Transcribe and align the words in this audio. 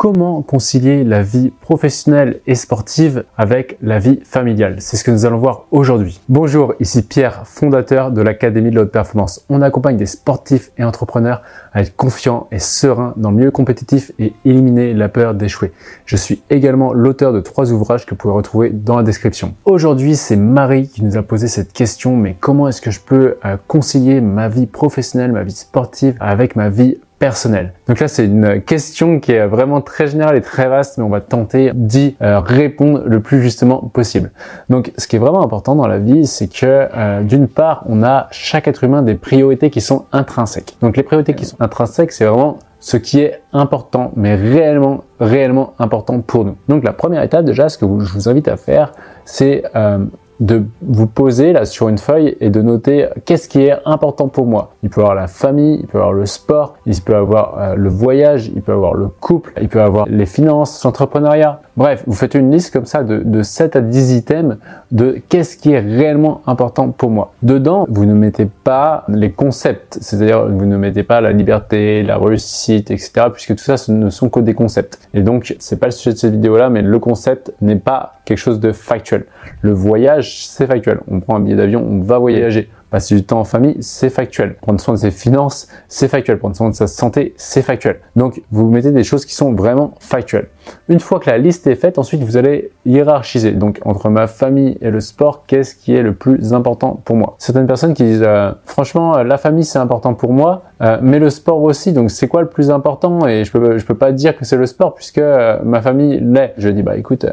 comment 0.00 0.40
concilier 0.40 1.04
la 1.04 1.22
vie 1.22 1.50
professionnelle 1.60 2.40
et 2.46 2.54
sportive 2.54 3.24
avec 3.36 3.76
la 3.82 3.98
vie 3.98 4.18
familiale? 4.24 4.76
C'est 4.78 4.96
ce 4.96 5.04
que 5.04 5.10
nous 5.10 5.26
allons 5.26 5.36
voir 5.36 5.66
aujourd'hui. 5.72 6.22
Bonjour, 6.30 6.72
ici 6.80 7.02
Pierre, 7.02 7.46
fondateur 7.46 8.10
de 8.10 8.22
l'Académie 8.22 8.70
de 8.70 8.76
la 8.76 8.82
Haute 8.84 8.92
Performance. 8.92 9.44
On 9.50 9.60
accompagne 9.60 9.98
des 9.98 10.06
sportifs 10.06 10.70
et 10.78 10.84
entrepreneurs 10.84 11.42
à 11.74 11.82
être 11.82 11.94
confiants 11.96 12.46
et 12.50 12.58
sereins 12.58 13.12
dans 13.18 13.30
le 13.30 13.36
milieu 13.36 13.50
compétitif 13.50 14.10
et 14.18 14.32
éliminer 14.46 14.94
la 14.94 15.10
peur 15.10 15.34
d'échouer. 15.34 15.70
Je 16.06 16.16
suis 16.16 16.40
également 16.48 16.94
l'auteur 16.94 17.34
de 17.34 17.40
trois 17.40 17.70
ouvrages 17.70 18.06
que 18.06 18.12
vous 18.12 18.16
pouvez 18.16 18.32
retrouver 18.32 18.70
dans 18.70 18.96
la 18.96 19.02
description. 19.02 19.54
Aujourd'hui, 19.66 20.16
c'est 20.16 20.36
Marie 20.36 20.88
qui 20.88 21.04
nous 21.04 21.18
a 21.18 21.22
posé 21.22 21.46
cette 21.46 21.74
question, 21.74 22.16
mais 22.16 22.38
comment 22.40 22.68
est-ce 22.68 22.80
que 22.80 22.90
je 22.90 23.00
peux 23.00 23.36
euh, 23.44 23.58
concilier 23.68 24.22
ma 24.22 24.48
vie 24.48 24.64
professionnelle, 24.64 25.32
ma 25.32 25.42
vie 25.42 25.52
sportive 25.52 26.16
avec 26.20 26.56
ma 26.56 26.70
vie 26.70 26.96
personnel. 27.20 27.74
Donc 27.86 28.00
là, 28.00 28.08
c'est 28.08 28.24
une 28.24 28.62
question 28.62 29.20
qui 29.20 29.32
est 29.32 29.46
vraiment 29.46 29.82
très 29.82 30.06
générale 30.06 30.36
et 30.36 30.40
très 30.40 30.68
vaste, 30.68 30.96
mais 30.96 31.04
on 31.04 31.10
va 31.10 31.20
tenter 31.20 31.70
d'y 31.74 32.16
euh, 32.22 32.40
répondre 32.40 33.02
le 33.04 33.20
plus 33.20 33.42
justement 33.42 33.78
possible. 33.78 34.32
Donc, 34.70 34.90
ce 34.96 35.06
qui 35.06 35.16
est 35.16 35.18
vraiment 35.18 35.44
important 35.44 35.76
dans 35.76 35.86
la 35.86 35.98
vie, 35.98 36.26
c'est 36.26 36.48
que 36.48 36.64
euh, 36.64 37.22
d'une 37.22 37.46
part, 37.46 37.84
on 37.86 38.02
a 38.02 38.26
chaque 38.30 38.66
être 38.68 38.84
humain 38.84 39.02
des 39.02 39.14
priorités 39.14 39.68
qui 39.68 39.82
sont 39.82 40.06
intrinsèques. 40.12 40.78
Donc, 40.80 40.96
les 40.96 41.02
priorités 41.02 41.34
qui 41.34 41.44
sont 41.44 41.60
intrinsèques, 41.60 42.12
c'est 42.12 42.24
vraiment 42.24 42.58
ce 42.80 42.96
qui 42.96 43.20
est 43.20 43.42
important, 43.52 44.12
mais 44.16 44.34
réellement, 44.34 45.04
réellement 45.20 45.74
important 45.78 46.20
pour 46.20 46.46
nous. 46.46 46.56
Donc, 46.68 46.84
la 46.84 46.94
première 46.94 47.22
étape, 47.22 47.44
déjà, 47.44 47.68
ce 47.68 47.76
que 47.76 47.84
je 47.84 48.12
vous 48.14 48.30
invite 48.30 48.48
à 48.48 48.56
faire, 48.56 48.92
c'est 49.26 49.64
euh, 49.76 49.98
de 50.40 50.64
vous 50.82 51.06
poser 51.06 51.52
là 51.52 51.64
sur 51.64 51.88
une 51.88 51.98
feuille 51.98 52.36
et 52.40 52.50
de 52.50 52.62
noter 52.62 53.08
qu'est-ce 53.24 53.48
qui 53.48 53.62
est 53.62 53.76
important 53.84 54.28
pour 54.28 54.46
moi. 54.46 54.72
Il 54.82 54.88
peut 54.88 55.02
avoir 55.02 55.14
la 55.14 55.26
famille, 55.26 55.78
il 55.80 55.86
peut 55.86 55.98
avoir 55.98 56.14
le 56.14 56.26
sport, 56.26 56.76
il 56.86 56.98
peut 57.00 57.14
avoir 57.14 57.58
euh, 57.58 57.74
le 57.76 57.88
voyage, 57.90 58.50
il 58.54 58.62
peut 58.62 58.72
avoir 58.72 58.94
le 58.94 59.08
couple, 59.08 59.52
il 59.60 59.68
peut 59.68 59.82
avoir 59.82 60.06
les 60.06 60.26
finances, 60.26 60.82
l'entrepreneuriat. 60.82 61.60
Bref, 61.76 62.04
vous 62.06 62.14
faites 62.14 62.34
une 62.34 62.50
liste 62.50 62.72
comme 62.72 62.86
ça 62.86 63.02
de, 63.02 63.18
de 63.18 63.42
7 63.42 63.76
à 63.76 63.80
10 63.80 64.16
items 64.16 64.56
de 64.90 65.20
qu'est-ce 65.28 65.56
qui 65.56 65.72
est 65.72 65.78
réellement 65.78 66.42
important 66.46 66.88
pour 66.88 67.10
moi. 67.10 67.32
Dedans, 67.42 67.86
vous 67.88 68.06
ne 68.06 68.14
mettez 68.14 68.46
pas 68.46 69.04
les 69.08 69.32
concepts, 69.32 69.98
c'est-à-dire 70.00 70.46
vous 70.46 70.66
ne 70.66 70.76
mettez 70.76 71.02
pas 71.02 71.20
la 71.20 71.32
liberté, 71.32 72.02
la 72.02 72.18
réussite, 72.18 72.90
etc. 72.90 73.26
puisque 73.32 73.56
tout 73.56 73.64
ça 73.64 73.76
ce 73.76 73.92
ne 73.92 74.10
sont 74.10 74.30
que 74.30 74.40
des 74.40 74.54
concepts. 74.54 74.98
Et 75.14 75.22
donc, 75.22 75.54
c'est 75.58 75.78
pas 75.78 75.86
le 75.86 75.92
sujet 75.92 76.12
de 76.12 76.18
cette 76.18 76.32
vidéo-là, 76.32 76.70
mais 76.70 76.82
le 76.82 76.98
concept 76.98 77.52
n'est 77.60 77.76
pas 77.76 78.14
quelque 78.24 78.38
chose 78.38 78.60
de 78.60 78.72
factuel. 78.72 79.24
Le 79.60 79.72
voyage, 79.72 80.29
c'est 80.38 80.66
factuel. 80.66 81.00
On 81.10 81.20
prend 81.20 81.36
un 81.36 81.40
billet 81.40 81.56
d'avion, 81.56 81.84
on 81.86 82.00
va 82.00 82.18
voyager. 82.18 82.68
Passer 82.90 83.14
du 83.14 83.22
temps 83.22 83.38
en 83.38 83.44
famille, 83.44 83.76
c'est 83.80 84.10
factuel. 84.10 84.56
Prendre 84.56 84.80
soin 84.80 84.94
de 84.94 84.98
ses 84.98 85.12
finances, 85.12 85.68
c'est 85.86 86.08
factuel. 86.08 86.40
Prendre 86.40 86.56
soin 86.56 86.70
de 86.70 86.74
sa 86.74 86.88
santé, 86.88 87.34
c'est 87.36 87.62
factuel. 87.62 88.00
Donc, 88.16 88.42
vous 88.50 88.68
mettez 88.68 88.90
des 88.90 89.04
choses 89.04 89.24
qui 89.24 89.34
sont 89.34 89.52
vraiment 89.52 89.94
factuelles. 90.00 90.48
Une 90.88 90.98
fois 90.98 91.20
que 91.20 91.30
la 91.30 91.38
liste 91.38 91.68
est 91.68 91.76
faite, 91.76 91.98
ensuite, 91.98 92.24
vous 92.24 92.36
allez 92.36 92.72
hiérarchiser. 92.86 93.52
Donc, 93.52 93.78
entre 93.84 94.08
ma 94.08 94.26
famille 94.26 94.76
et 94.80 94.90
le 94.90 95.00
sport, 95.00 95.44
qu'est-ce 95.46 95.76
qui 95.76 95.94
est 95.94 96.02
le 96.02 96.14
plus 96.14 96.52
important 96.52 97.00
pour 97.04 97.14
moi? 97.14 97.36
Certaines 97.38 97.68
personnes 97.68 97.94
qui 97.94 98.02
disent, 98.02 98.24
euh, 98.26 98.50
franchement, 98.64 99.18
euh, 99.18 99.22
la 99.22 99.38
famille, 99.38 99.64
c'est 99.64 99.78
important 99.78 100.14
pour 100.14 100.32
moi, 100.32 100.64
euh, 100.80 100.98
mais 101.02 101.18
le 101.18 101.30
sport 101.30 101.62
aussi. 101.62 101.92
Donc, 101.92 102.10
c'est 102.10 102.28
quoi 102.28 102.42
le 102.42 102.48
plus 102.48 102.70
important? 102.70 103.26
Et 103.26 103.44
je 103.44 103.52
peux, 103.52 103.78
je 103.78 103.84
peux 103.84 103.96
pas 103.96 104.12
dire 104.12 104.36
que 104.36 104.44
c'est 104.44 104.56
le 104.56 104.66
sport 104.66 104.94
puisque 104.94 105.20
ma 105.64 105.80
famille 105.82 106.20
l'est. 106.20 106.54
Je 106.58 106.68
dis, 106.68 106.82
bah, 106.82 106.96
écoute, 106.96 107.26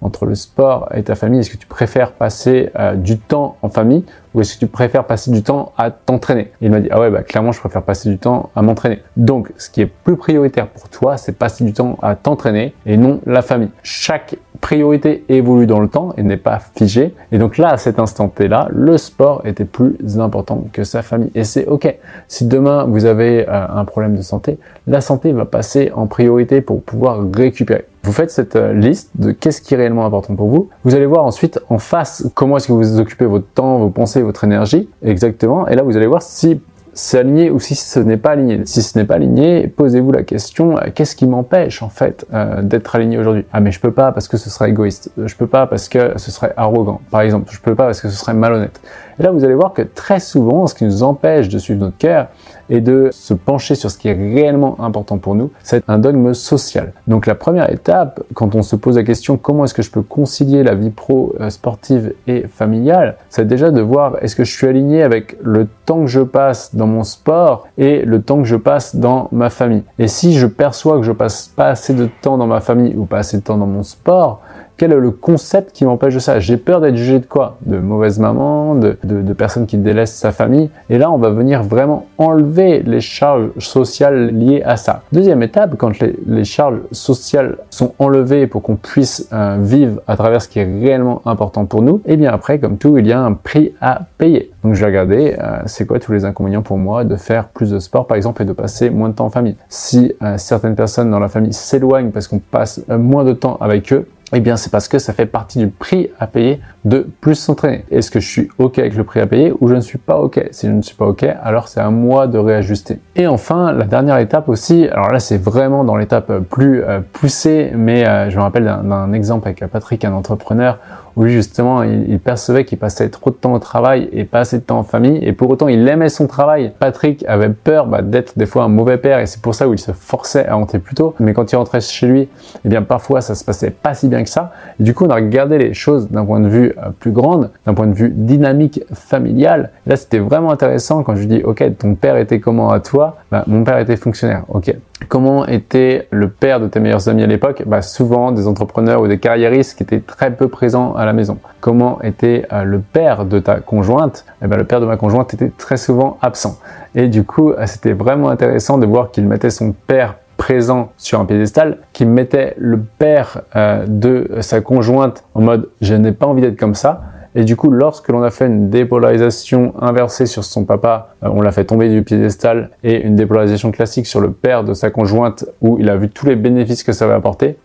entre 0.00 0.26
le 0.26 0.34
sport 0.34 0.88
et 0.94 1.02
ta 1.02 1.14
famille, 1.14 1.40
est-ce 1.40 1.50
que 1.50 1.56
tu 1.56 1.66
préfères 1.66 2.12
passer 2.12 2.72
du 2.96 3.18
temps 3.18 3.56
en 3.62 3.68
famille 3.68 4.04
ou 4.34 4.40
est-ce 4.40 4.54
que 4.54 4.60
tu 4.60 4.66
préfères 4.66 5.04
passer 5.04 5.30
du 5.30 5.42
temps 5.42 5.72
à 5.76 5.90
t'entraîner? 5.90 6.52
Il 6.60 6.70
m'a 6.70 6.80
dit 6.80 6.88
ah 6.90 7.00
ouais 7.00 7.10
bah 7.10 7.22
clairement 7.22 7.52
je 7.52 7.60
préfère 7.60 7.82
passer 7.82 8.08
du 8.08 8.18
temps 8.18 8.50
à 8.54 8.62
m'entraîner. 8.62 9.02
Donc 9.16 9.52
ce 9.56 9.70
qui 9.70 9.80
est 9.80 9.86
plus 9.86 10.16
prioritaire 10.16 10.68
pour 10.68 10.88
toi 10.88 11.16
c'est 11.16 11.32
passer 11.32 11.64
du 11.64 11.72
temps 11.72 11.98
à 12.02 12.14
t'entraîner 12.14 12.74
et 12.86 12.96
non 12.96 13.20
la 13.26 13.42
famille. 13.42 13.70
Chaque 13.82 14.36
priorité 14.60 15.24
évolue 15.28 15.66
dans 15.66 15.80
le 15.80 15.88
temps 15.88 16.12
et 16.16 16.22
n'est 16.22 16.36
pas 16.36 16.60
figée. 16.76 17.14
Et 17.32 17.38
donc 17.38 17.58
là, 17.58 17.70
à 17.70 17.76
cet 17.76 17.98
instant 17.98 18.28
T-là, 18.28 18.68
le 18.70 18.98
sport 18.98 19.42
était 19.44 19.64
plus 19.64 19.96
important 20.18 20.64
que 20.72 20.84
sa 20.84 21.02
famille. 21.02 21.30
Et 21.34 21.44
c'est 21.44 21.66
OK. 21.66 21.92
Si 22.28 22.46
demain 22.46 22.84
vous 22.84 23.04
avez 23.04 23.48
euh, 23.48 23.66
un 23.68 23.84
problème 23.84 24.16
de 24.16 24.22
santé, 24.22 24.58
la 24.86 25.00
santé 25.00 25.32
va 25.32 25.44
passer 25.44 25.92
en 25.94 26.06
priorité 26.06 26.60
pour 26.60 26.82
pouvoir 26.82 27.24
récupérer. 27.34 27.86
Vous 28.02 28.12
faites 28.12 28.30
cette 28.30 28.56
euh, 28.56 28.72
liste 28.72 29.10
de 29.16 29.30
qu'est-ce 29.30 29.60
qui 29.60 29.74
est 29.74 29.76
réellement 29.76 30.06
important 30.06 30.34
pour 30.34 30.48
vous. 30.48 30.70
Vous 30.84 30.94
allez 30.94 31.06
voir 31.06 31.24
ensuite 31.24 31.60
en 31.68 31.78
face 31.78 32.26
comment 32.34 32.56
est-ce 32.56 32.68
que 32.68 32.72
vous 32.72 32.98
occupez 32.98 33.26
votre 33.26 33.46
temps, 33.48 33.78
vos 33.78 33.90
pensées, 33.90 34.22
votre 34.22 34.44
énergie 34.44 34.88
exactement. 35.02 35.68
Et 35.68 35.74
là, 35.74 35.82
vous 35.82 35.96
allez 35.96 36.06
voir 36.06 36.22
si 36.22 36.60
c'est 36.92 37.18
aligné 37.18 37.50
ou 37.50 37.60
si 37.60 37.74
ce 37.74 38.00
n'est 38.00 38.16
pas 38.16 38.30
aligné. 38.30 38.62
Si 38.64 38.82
ce 38.82 38.98
n'est 38.98 39.04
pas 39.04 39.14
aligné, 39.14 39.68
posez-vous 39.68 40.12
la 40.12 40.22
question 40.22 40.78
euh, 40.78 40.88
qu'est-ce 40.94 41.16
qui 41.16 41.26
m'empêche 41.26 41.82
en 41.82 41.88
fait 41.88 42.26
euh, 42.32 42.62
d'être 42.62 42.94
aligné 42.94 43.18
aujourd'hui? 43.18 43.44
Ah 43.52 43.60
mais 43.60 43.72
je 43.72 43.80
peux 43.80 43.92
pas 43.92 44.12
parce 44.12 44.28
que 44.28 44.36
ce 44.36 44.50
serait 44.50 44.70
égoïste. 44.70 45.10
Je 45.16 45.34
peux 45.34 45.46
pas 45.46 45.66
parce 45.66 45.88
que 45.88 46.12
ce 46.16 46.30
serait 46.30 46.52
arrogant. 46.56 47.00
Par 47.10 47.20
exemple, 47.20 47.50
je 47.52 47.60
peux 47.60 47.74
pas 47.74 47.86
parce 47.86 48.00
que 48.00 48.08
ce 48.08 48.16
serait 48.16 48.34
malhonnête. 48.34 48.80
Et 49.20 49.22
là, 49.22 49.32
vous 49.32 49.44
allez 49.44 49.54
voir 49.54 49.74
que 49.74 49.82
très 49.82 50.18
souvent, 50.18 50.66
ce 50.66 50.74
qui 50.74 50.84
nous 50.84 51.02
empêche 51.02 51.50
de 51.50 51.58
suivre 51.58 51.80
notre 51.80 51.98
cœur 51.98 52.28
et 52.70 52.80
de 52.80 53.10
se 53.12 53.34
pencher 53.34 53.74
sur 53.74 53.90
ce 53.90 53.98
qui 53.98 54.08
est 54.08 54.14
réellement 54.14 54.80
important 54.80 55.18
pour 55.18 55.34
nous, 55.34 55.50
c'est 55.62 55.82
un 55.88 55.98
dogme 55.98 56.32
social. 56.32 56.92
Donc 57.06 57.26
la 57.26 57.34
première 57.34 57.70
étape, 57.70 58.22
quand 58.32 58.54
on 58.54 58.62
se 58.62 58.76
pose 58.76 58.96
la 58.96 59.02
question 59.02 59.36
comment 59.36 59.64
est-ce 59.64 59.74
que 59.74 59.82
je 59.82 59.90
peux 59.90 60.02
concilier 60.02 60.62
la 60.62 60.74
vie 60.74 60.90
pro, 60.90 61.34
euh, 61.40 61.50
sportive 61.50 62.14
et 62.26 62.46
familiale, 62.48 63.16
c'est 63.28 63.46
déjà 63.46 63.70
de 63.70 63.80
voir 63.82 64.16
est-ce 64.22 64.36
que 64.36 64.44
je 64.44 64.52
suis 64.52 64.66
aligné 64.66 65.02
avec 65.02 65.36
le 65.42 65.66
temps 65.84 66.00
que 66.00 66.06
je 66.06 66.20
passe 66.20 66.74
dans 66.80 66.86
mon 66.86 67.04
sport 67.04 67.68
et 67.78 68.02
le 68.04 68.22
temps 68.22 68.38
que 68.38 68.48
je 68.48 68.56
passe 68.56 68.96
dans 68.96 69.28
ma 69.30 69.50
famille. 69.50 69.84
Et 69.98 70.08
si 70.08 70.36
je 70.36 70.46
perçois 70.46 70.96
que 70.96 71.04
je 71.04 71.12
passe 71.12 71.52
pas 71.54 71.68
assez 71.68 71.94
de 71.94 72.08
temps 72.22 72.38
dans 72.38 72.46
ma 72.46 72.60
famille 72.60 72.96
ou 72.96 73.04
pas 73.04 73.18
assez 73.18 73.36
de 73.36 73.42
temps 73.42 73.58
dans 73.58 73.66
mon 73.66 73.82
sport, 73.82 74.40
quel 74.80 74.92
est 74.92 74.98
le 74.98 75.10
concept 75.10 75.72
qui 75.72 75.84
m'empêche 75.84 76.14
de 76.14 76.20
ça? 76.20 76.40
J'ai 76.40 76.56
peur 76.56 76.80
d'être 76.80 76.96
jugé 76.96 77.18
de 77.18 77.26
quoi? 77.26 77.58
De 77.66 77.76
mauvaise 77.76 78.18
maman, 78.18 78.74
de, 78.74 78.96
de, 79.04 79.32
personnes 79.34 79.66
qui 79.66 79.76
délaissent 79.76 80.14
sa 80.14 80.32
famille. 80.32 80.70
Et 80.88 80.96
là, 80.96 81.10
on 81.10 81.18
va 81.18 81.28
venir 81.28 81.62
vraiment 81.62 82.06
enlever 82.16 82.82
les 82.82 83.02
charges 83.02 83.50
sociales 83.58 84.28
liées 84.28 84.62
à 84.64 84.78
ça. 84.78 85.02
Deuxième 85.12 85.42
étape, 85.42 85.76
quand 85.76 85.92
les, 86.00 86.44
charges 86.44 86.78
sociales 86.92 87.58
sont 87.68 87.92
enlevées 87.98 88.46
pour 88.46 88.62
qu'on 88.62 88.76
puisse 88.76 89.28
euh, 89.34 89.58
vivre 89.60 90.00
à 90.06 90.16
travers 90.16 90.40
ce 90.40 90.48
qui 90.48 90.60
est 90.60 90.80
réellement 90.80 91.20
important 91.26 91.66
pour 91.66 91.82
nous, 91.82 91.96
et 92.06 92.14
eh 92.14 92.16
bien 92.16 92.32
après, 92.32 92.58
comme 92.58 92.78
tout, 92.78 92.96
il 92.96 93.06
y 93.06 93.12
a 93.12 93.20
un 93.20 93.34
prix 93.34 93.74
à 93.82 94.00
payer. 94.16 94.50
Donc 94.64 94.72
je 94.74 94.80
vais 94.80 94.86
regarder, 94.86 95.36
euh, 95.38 95.58
c'est 95.66 95.86
quoi 95.86 95.98
tous 95.98 96.12
les 96.12 96.24
inconvénients 96.24 96.62
pour 96.62 96.78
moi 96.78 97.04
de 97.04 97.16
faire 97.16 97.48
plus 97.48 97.70
de 97.70 97.78
sport 97.78 98.06
par 98.06 98.16
exemple 98.16 98.40
et 98.42 98.44
de 98.46 98.52
passer 98.54 98.88
moins 98.88 99.10
de 99.10 99.14
temps 99.14 99.26
en 99.26 99.30
famille. 99.30 99.56
Si 99.68 100.14
euh, 100.22 100.38
certaines 100.38 100.74
personnes 100.74 101.10
dans 101.10 101.18
la 101.18 101.28
famille 101.28 101.52
s'éloignent 101.52 102.10
parce 102.10 102.28
qu'on 102.28 102.38
passe 102.38 102.82
moins 102.88 103.24
de 103.24 103.32
temps 103.32 103.58
avec 103.60 103.92
eux, 103.92 104.06
eh 104.32 104.40
bien, 104.40 104.56
c'est 104.56 104.70
parce 104.70 104.88
que 104.88 104.98
ça 104.98 105.12
fait 105.12 105.26
partie 105.26 105.58
du 105.58 105.68
prix 105.68 106.10
à 106.18 106.26
payer 106.26 106.60
de 106.84 107.06
plus 107.20 107.34
s'entraîner. 107.34 107.84
Est-ce 107.90 108.10
que 108.10 108.20
je 108.20 108.28
suis 108.28 108.48
OK 108.58 108.78
avec 108.78 108.94
le 108.94 109.04
prix 109.04 109.20
à 109.20 109.26
payer 109.26 109.52
ou 109.60 109.68
je 109.68 109.74
ne 109.74 109.80
suis 109.80 109.98
pas 109.98 110.18
OK? 110.18 110.40
Si 110.52 110.66
je 110.66 110.72
ne 110.72 110.82
suis 110.82 110.94
pas 110.94 111.06
OK, 111.06 111.24
alors 111.42 111.68
c'est 111.68 111.80
à 111.80 111.90
moi 111.90 112.26
de 112.26 112.38
réajuster. 112.38 113.00
Et 113.16 113.26
enfin, 113.26 113.72
la 113.72 113.84
dernière 113.84 114.18
étape 114.18 114.48
aussi, 114.48 114.88
alors 114.88 115.10
là, 115.10 115.18
c'est 115.18 115.38
vraiment 115.38 115.84
dans 115.84 115.96
l'étape 115.96 116.32
plus 116.48 116.82
euh, 116.82 117.00
poussée, 117.12 117.72
mais 117.74 118.06
euh, 118.06 118.30
je 118.30 118.36
me 118.36 118.42
rappelle 118.42 118.64
d'un 118.64 119.12
exemple 119.12 119.48
avec 119.48 119.66
Patrick, 119.66 120.04
un 120.04 120.12
entrepreneur, 120.12 120.78
où 121.16 121.26
justement 121.26 121.82
il, 121.82 122.18
percevait 122.18 122.64
qu'il 122.64 122.78
passait 122.78 123.08
trop 123.08 123.30
de 123.30 123.34
temps 123.34 123.52
au 123.52 123.58
travail 123.58 124.08
et 124.12 124.24
pas 124.24 124.40
assez 124.40 124.58
de 124.58 124.62
temps 124.62 124.78
en 124.78 124.82
famille 124.82 125.18
et 125.22 125.32
pour 125.32 125.50
autant 125.50 125.68
il 125.68 125.86
aimait 125.88 126.08
son 126.08 126.26
travail. 126.26 126.72
Patrick 126.78 127.24
avait 127.26 127.48
peur 127.50 127.86
bah, 127.86 128.02
d'être 128.02 128.38
des 128.38 128.46
fois 128.46 128.64
un 128.64 128.68
mauvais 128.68 128.98
père 128.98 129.18
et 129.18 129.26
c'est 129.26 129.40
pour 129.42 129.54
ça 129.54 129.68
où 129.68 129.74
il 129.74 129.78
se 129.78 129.92
forçait 129.92 130.46
à 130.46 130.54
rentrer 130.54 130.78
plus 130.78 130.94
tôt. 130.94 131.14
Mais 131.18 131.32
quand 131.32 131.50
il 131.52 131.56
rentrait 131.56 131.80
chez 131.80 132.06
lui, 132.06 132.28
eh 132.64 132.68
bien 132.68 132.82
parfois 132.82 133.20
ça 133.20 133.34
se 133.34 133.44
passait 133.44 133.70
pas 133.70 133.94
si 133.94 134.08
bien 134.08 134.19
ça. 134.28 134.52
Et 134.78 134.82
du 134.82 134.94
coup 134.94 135.04
on 135.04 135.10
a 135.10 135.16
regardé 135.16 135.58
les 135.58 135.74
choses 135.74 136.10
d'un 136.10 136.24
point 136.24 136.40
de 136.40 136.48
vue 136.48 136.74
euh, 136.78 136.90
plus 136.98 137.12
grande, 137.12 137.50
d'un 137.66 137.74
point 137.74 137.86
de 137.86 137.94
vue 137.94 138.10
dynamique 138.10 138.82
familial. 138.92 139.70
Là 139.86 139.96
c'était 139.96 140.18
vraiment 140.18 140.50
intéressant 140.50 141.02
quand 141.02 141.16
je 141.16 141.24
dis 141.24 141.42
ok 141.42 141.64
ton 141.78 141.94
père 141.94 142.16
était 142.16 142.40
comment 142.40 142.70
à 142.70 142.80
toi? 142.80 143.16
Bah, 143.30 143.44
Mon 143.46 143.64
père 143.64 143.78
était 143.78 143.96
fonctionnaire. 143.96 144.44
Ok 144.48 144.74
Comment 145.08 145.46
était 145.46 146.06
le 146.10 146.28
père 146.28 146.60
de 146.60 146.66
tes 146.68 146.78
meilleurs 146.78 147.08
amis 147.08 147.22
à 147.22 147.26
l'époque? 147.26 147.62
Bah, 147.66 147.82
Souvent 147.82 148.32
des 148.32 148.46
entrepreneurs 148.46 149.00
ou 149.00 149.08
des 149.08 149.18
carriéristes 149.18 149.76
qui 149.76 149.82
étaient 149.82 150.00
très 150.00 150.30
peu 150.30 150.48
présents 150.48 150.94
à 150.94 151.04
la 151.04 151.12
maison. 151.12 151.38
Comment 151.60 152.00
était 152.02 152.46
euh, 152.52 152.64
le 152.64 152.80
père 152.80 153.24
de 153.24 153.38
ta 153.38 153.60
conjointe? 153.60 154.24
Eh 154.42 154.46
ben, 154.46 154.56
Le 154.56 154.64
père 154.64 154.80
de 154.80 154.86
ma 154.86 154.96
conjointe 154.96 155.32
était 155.34 155.50
très 155.56 155.78
souvent 155.78 156.18
absent. 156.22 156.58
Et 156.94 157.08
du 157.08 157.24
coup, 157.24 157.50
euh, 157.50 157.66
c'était 157.66 157.92
vraiment 157.92 158.28
intéressant 158.28 158.78
de 158.78 158.86
voir 158.86 159.10
qu'il 159.10 159.26
mettait 159.26 159.50
son 159.50 159.72
père 159.72 160.16
présent 160.40 160.92
sur 160.96 161.20
un 161.20 161.26
piédestal, 161.26 161.76
qu'il 161.92 162.08
mettait 162.08 162.54
le 162.56 162.78
père 162.78 163.42
euh, 163.56 163.84
de 163.86 164.38
sa 164.40 164.62
conjointe 164.62 165.22
en 165.34 165.42
mode 165.42 165.68
je 165.82 165.94
n'ai 165.94 166.12
pas 166.12 166.24
envie 166.24 166.40
d'être 166.40 166.58
comme 166.58 166.74
ça, 166.74 167.02
et 167.34 167.44
du 167.44 167.56
coup, 167.56 167.70
lorsque 167.70 168.08
l'on 168.08 168.22
a 168.22 168.30
fait 168.30 168.46
une 168.46 168.70
dépolarisation 168.70 169.74
inversée 169.80 170.24
sur 170.24 170.42
son 170.42 170.64
papa, 170.64 171.10
euh, 171.22 171.28
on 171.30 171.42
l'a 171.42 171.52
fait 171.52 171.64
tomber 171.64 171.90
du 171.90 172.02
piédestal 172.02 172.70
et 172.82 173.02
une 173.02 173.16
dépolarisation 173.16 173.70
classique 173.70 174.06
sur 174.06 174.20
le 174.20 174.32
père 174.32 174.64
de 174.64 174.72
sa 174.72 174.90
conjointe 174.90 175.44
où 175.60 175.78
il 175.78 175.90
a 175.90 175.96
vu 175.96 176.08
tous 176.08 176.24
les 176.24 176.36
bénéfices 176.36 176.84
que 176.84 176.92
ça 176.92 177.06
va 177.06 177.16
apporter 177.16 177.58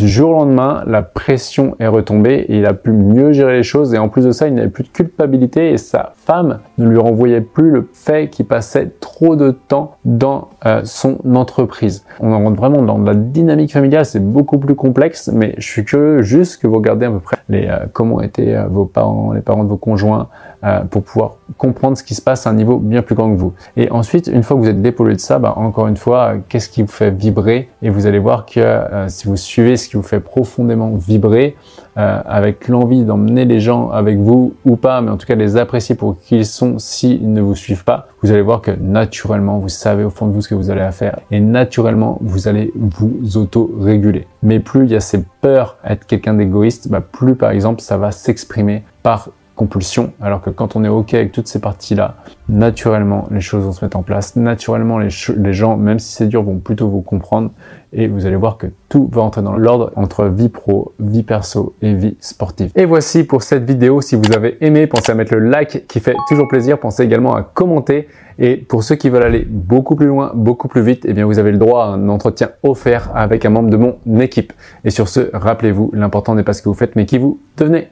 Du 0.00 0.08
jour 0.08 0.30
au 0.30 0.32
lendemain, 0.32 0.82
la 0.86 1.02
pression 1.02 1.76
est 1.78 1.86
retombée 1.86 2.46
et 2.48 2.56
il 2.56 2.64
a 2.64 2.72
pu 2.72 2.90
mieux 2.90 3.32
gérer 3.32 3.58
les 3.58 3.62
choses 3.62 3.92
et 3.92 3.98
en 3.98 4.08
plus 4.08 4.24
de 4.24 4.30
ça, 4.30 4.48
il 4.48 4.54
n'avait 4.54 4.70
plus 4.70 4.84
de 4.84 4.88
culpabilité 4.88 5.72
et 5.72 5.76
sa 5.76 6.14
femme 6.16 6.60
ne 6.78 6.88
lui 6.88 6.96
renvoyait 6.96 7.42
plus 7.42 7.70
le 7.70 7.86
fait 7.92 8.30
qu'il 8.30 8.46
passait 8.46 8.92
trop 9.00 9.36
de 9.36 9.50
temps 9.50 9.96
dans 10.06 10.48
euh, 10.64 10.80
son 10.84 11.18
entreprise. 11.34 12.06
On 12.18 12.30
rentre 12.30 12.56
vraiment 12.56 12.80
dans 12.80 12.96
la 12.96 13.14
dynamique 13.14 13.74
familiale, 13.74 14.06
c'est 14.06 14.24
beaucoup 14.24 14.56
plus 14.56 14.74
complexe, 14.74 15.28
mais 15.34 15.54
je 15.58 15.68
suis 15.68 15.84
curieux 15.84 16.22
juste 16.22 16.62
que 16.62 16.66
vous 16.66 16.76
regardez 16.76 17.04
à 17.04 17.10
peu 17.10 17.20
près 17.20 17.39
euh, 17.50 17.86
comment 17.92 18.20
étaient 18.20 18.54
euh, 18.54 18.66
vos 18.66 18.84
parents, 18.84 19.32
les 19.32 19.40
parents 19.40 19.64
de 19.64 19.68
vos 19.68 19.76
conjoints, 19.76 20.28
pour 20.90 21.02
pouvoir 21.02 21.36
comprendre 21.56 21.96
ce 21.96 22.02
qui 22.02 22.14
se 22.14 22.20
passe 22.20 22.46
à 22.46 22.50
un 22.50 22.52
niveau 22.52 22.76
bien 22.76 23.00
plus 23.00 23.14
grand 23.14 23.32
que 23.32 23.38
vous. 23.38 23.54
Et 23.78 23.90
ensuite, 23.90 24.26
une 24.26 24.42
fois 24.42 24.58
que 24.58 24.62
vous 24.62 24.68
êtes 24.68 24.82
dépollé 24.82 25.14
de 25.14 25.20
ça, 25.20 25.38
bah, 25.38 25.54
encore 25.56 25.86
une 25.86 25.96
fois, 25.96 26.34
qu'est-ce 26.50 26.68
qui 26.68 26.82
vous 26.82 26.88
fait 26.88 27.10
vibrer? 27.10 27.70
Et 27.80 27.88
vous 27.88 28.06
allez 28.06 28.18
voir 28.18 28.44
que 28.44 28.60
si 29.08 29.26
vous 29.26 29.36
suivez 29.36 29.78
ce 29.78 29.88
qui 29.88 29.96
vous 29.96 30.02
fait 30.02 30.20
profondément 30.20 30.90
vibrer, 30.96 31.56
avec 31.96 32.68
l'envie 32.68 33.04
d'emmener 33.04 33.44
les 33.44 33.60
gens 33.60 33.90
avec 33.90 34.18
vous 34.18 34.54
ou 34.64 34.76
pas, 34.76 35.00
mais 35.00 35.10
en 35.10 35.16
tout 35.16 35.26
cas 35.26 35.34
les 35.34 35.56
apprécier 35.56 35.94
pour 35.94 36.18
qui 36.20 36.36
ils 36.36 36.46
sont 36.46 36.78
s'ils 36.78 37.32
ne 37.32 37.40
vous 37.40 37.54
suivent 37.54 37.84
pas, 37.84 38.08
vous 38.22 38.30
allez 38.30 38.42
voir 38.42 38.60
que 38.60 38.70
naturellement, 38.70 39.58
vous 39.58 39.68
savez 39.68 40.04
au 40.04 40.10
fond 40.10 40.26
de 40.26 40.32
vous 40.32 40.42
ce 40.42 40.48
que 40.48 40.54
vous 40.54 40.70
allez 40.70 40.88
faire 40.92 41.20
et 41.30 41.40
naturellement, 41.40 42.18
vous 42.20 42.48
allez 42.48 42.72
vous 42.74 43.36
auto-réguler. 43.36 44.26
Mais 44.42 44.60
plus 44.60 44.84
il 44.84 44.92
y 44.92 44.96
a 44.96 45.00
ces 45.00 45.24
peurs 45.40 45.76
à 45.82 45.92
être 45.92 46.06
quelqu'un 46.06 46.34
d'égoïste, 46.34 46.88
bah 46.88 47.00
plus 47.00 47.34
par 47.34 47.50
exemple, 47.50 47.80
ça 47.80 47.96
va 47.96 48.12
s'exprimer 48.12 48.82
par 49.02 49.30
compulsion, 49.60 50.14
alors 50.22 50.40
que 50.40 50.48
quand 50.48 50.74
on 50.74 50.84
est 50.84 50.88
OK 50.88 51.12
avec 51.12 51.32
toutes 51.32 51.46
ces 51.46 51.58
parties-là, 51.58 52.14
naturellement, 52.48 53.28
les 53.30 53.42
choses 53.42 53.62
vont 53.62 53.72
se 53.72 53.84
mettre 53.84 53.98
en 53.98 54.02
place. 54.02 54.34
Naturellement, 54.34 54.98
les, 54.98 55.10
les 55.36 55.52
gens, 55.52 55.76
même 55.76 55.98
si 55.98 56.14
c'est 56.14 56.28
dur, 56.28 56.42
vont 56.42 56.56
plutôt 56.56 56.88
vous 56.88 57.02
comprendre 57.02 57.50
et 57.92 58.06
vous 58.06 58.24
allez 58.24 58.36
voir 58.36 58.56
que 58.56 58.68
tout 58.88 59.10
va 59.12 59.20
entrer 59.20 59.42
dans 59.42 59.52
l'ordre 59.52 59.92
entre 59.96 60.24
vie 60.24 60.48
pro, 60.48 60.94
vie 60.98 61.24
perso 61.24 61.74
et 61.82 61.92
vie 61.92 62.16
sportive. 62.20 62.70
Et 62.74 62.86
voici 62.86 63.24
pour 63.24 63.42
cette 63.42 63.64
vidéo. 63.64 64.00
Si 64.00 64.16
vous 64.16 64.32
avez 64.34 64.56
aimé, 64.64 64.86
pensez 64.86 65.12
à 65.12 65.14
mettre 65.14 65.34
le 65.34 65.40
like 65.40 65.86
qui 65.86 66.00
fait 66.00 66.16
toujours 66.30 66.48
plaisir. 66.48 66.78
Pensez 66.78 67.02
également 67.02 67.34
à 67.34 67.42
commenter. 67.42 68.08
Et 68.38 68.56
pour 68.56 68.82
ceux 68.82 68.94
qui 68.94 69.10
veulent 69.10 69.24
aller 69.24 69.46
beaucoup 69.46 69.94
plus 69.94 70.06
loin, 70.06 70.32
beaucoup 70.34 70.68
plus 70.68 70.80
vite, 70.80 71.04
eh 71.06 71.12
bien 71.12 71.26
vous 71.26 71.38
avez 71.38 71.52
le 71.52 71.58
droit 71.58 71.84
à 71.84 71.88
un 71.88 72.08
entretien 72.08 72.48
offert 72.62 73.10
avec 73.14 73.44
un 73.44 73.50
membre 73.50 73.68
de 73.68 73.76
mon 73.76 74.20
équipe. 74.20 74.54
Et 74.86 74.90
sur 74.90 75.06
ce, 75.08 75.28
rappelez-vous, 75.34 75.90
l'important 75.92 76.34
n'est 76.34 76.44
pas 76.44 76.54
ce 76.54 76.62
que 76.62 76.70
vous 76.70 76.74
faites, 76.74 76.96
mais 76.96 77.04
qui 77.04 77.18
vous 77.18 77.38
devenez. 77.58 77.88